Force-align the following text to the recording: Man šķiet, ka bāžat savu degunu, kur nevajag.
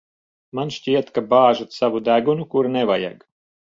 Man 0.59 0.71
šķiet, 0.75 1.11
ka 1.17 1.23
bāžat 1.33 1.77
savu 1.81 2.03
degunu, 2.09 2.49
kur 2.55 2.71
nevajag. 2.79 3.27